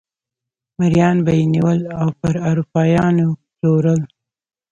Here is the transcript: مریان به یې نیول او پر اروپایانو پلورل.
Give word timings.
مریان 0.79 1.17
به 1.25 1.31
یې 1.37 1.43
نیول 1.53 1.79
او 2.01 2.07
پر 2.19 2.35
اروپایانو 2.49 3.27
پلورل. 3.55 4.01